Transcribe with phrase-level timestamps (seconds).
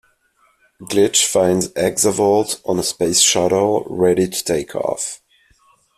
[0.81, 5.21] Glitch finds Exavolt on a space shuttle ready to take off.